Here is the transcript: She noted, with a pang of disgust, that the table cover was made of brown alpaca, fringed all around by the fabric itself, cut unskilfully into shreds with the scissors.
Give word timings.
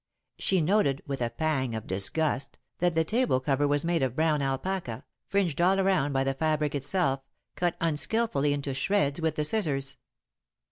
She 0.39 0.61
noted, 0.61 1.03
with 1.05 1.21
a 1.21 1.29
pang 1.29 1.75
of 1.75 1.85
disgust, 1.85 2.57
that 2.79 2.95
the 2.95 3.03
table 3.03 3.39
cover 3.39 3.67
was 3.67 3.85
made 3.85 4.01
of 4.01 4.15
brown 4.15 4.41
alpaca, 4.41 5.05
fringed 5.27 5.61
all 5.61 5.79
around 5.79 6.11
by 6.11 6.23
the 6.23 6.33
fabric 6.33 6.73
itself, 6.73 7.21
cut 7.55 7.77
unskilfully 7.79 8.51
into 8.51 8.73
shreds 8.73 9.21
with 9.21 9.35
the 9.35 9.43
scissors. 9.43 9.97